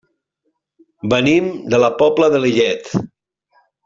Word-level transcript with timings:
Venim 1.13 1.49
de 1.75 1.79
la 1.83 1.89
Pobla 2.01 2.31
de 2.37 2.41
Lillet. 2.47 2.91